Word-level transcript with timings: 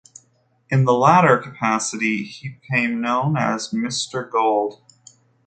In 0.71 0.85
the 0.85 0.93
latter 0.95 1.37
capacity 1.37 2.23
he 2.23 2.49
became 2.59 3.01
known 3.01 3.37
as 3.37 3.69
Mr 3.69 4.27
Gold. 4.27 4.81